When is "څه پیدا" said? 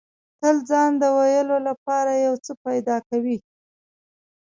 2.45-2.97